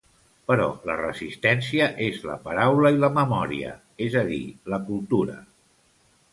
[0.51, 3.77] Però la resistència és la paraula i la memòria;
[4.09, 4.43] és a dir,
[4.75, 5.41] la cultura.